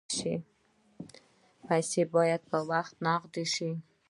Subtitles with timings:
[1.65, 3.71] پسه باید په وخت تغذیه شي.